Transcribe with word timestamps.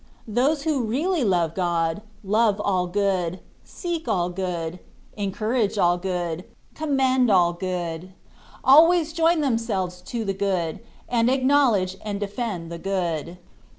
Those 0.27 0.63
who 0.63 0.81
really 0.83 1.23
love 1.23 1.53
God, 1.53 2.01
love 2.23 2.59
all 2.59 2.87
good— 2.87 3.39
seek 3.63 4.07
all 4.07 4.29
good— 4.31 4.79
en 5.15 5.25
THE 5.25 5.25
WAY 5.25 5.27
OF 5.27 5.33
PERFECTION. 5.33 5.33
203 5.35 5.39
courage 5.45 5.77
all 5.77 5.97
good— 5.99 6.43
commend 6.73 7.29
aU 7.29 7.51
good— 7.53 8.13
always 8.63 9.13
join 9.13 9.41
themselves 9.41 10.01
to 10.01 10.25
the 10.25 10.33
good^ 10.33 10.79
and 11.07 11.29
acknowledge 11.29 11.97
and 12.03 12.19
de 12.19 12.27
fend 12.27 12.71
the 12.71 12.79
good. 12.79 13.37